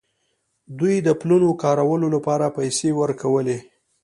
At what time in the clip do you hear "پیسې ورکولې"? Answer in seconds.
2.57-3.57